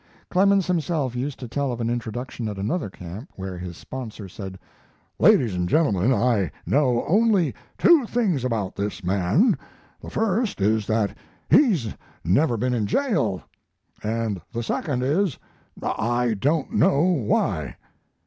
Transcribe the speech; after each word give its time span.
Clemens 0.31 0.65
himself 0.65 1.15
used 1.15 1.37
to 1.41 1.47
tell 1.47 1.71
of 1.71 1.79
an 1.79 1.87
introduction 1.87 2.47
at 2.47 2.57
another 2.57 2.89
camp, 2.89 3.29
where 3.35 3.55
his 3.59 3.77
sponsor 3.77 4.27
said: 4.27 4.57
"Ladies 5.19 5.53
and 5.53 5.69
gentlemen, 5.69 6.11
I 6.11 6.49
know 6.65 7.05
only 7.05 7.53
two 7.77 8.07
things 8.07 8.43
about 8.43 8.75
this 8.75 9.03
man: 9.03 9.55
the 10.01 10.09
first 10.09 10.59
is 10.59 10.87
that 10.87 11.15
he's 11.51 11.93
never 12.23 12.57
been 12.57 12.73
in 12.73 12.87
jail, 12.87 13.43
and 14.01 14.41
the 14.51 14.63
second 14.63 15.03
is 15.03 15.37
I 15.83 16.33
don't 16.33 16.73
know 16.73 17.03
why." 17.03 17.75